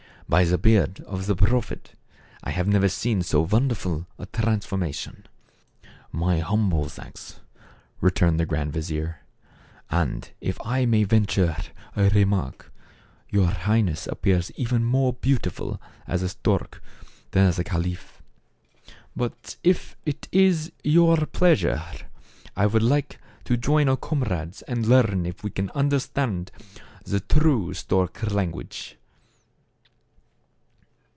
[0.41, 1.91] "By the beard of the Prophet,
[2.41, 5.25] I have never seen so wonderful a transformation.""
[6.29, 7.41] My humble thanks,"
[7.99, 9.19] returned the grand vizier."
[9.91, 11.57] And, if I may venture
[11.97, 12.71] a remark,
[13.29, 16.81] your Highness appears even more beautiful as a stork
[17.31, 18.23] than as a caliph.
[19.13, 21.83] But if it is your pleasure,
[22.55, 26.53] I would like to join our comrades and learn if we can under stand
[27.03, 28.95] the true stork language."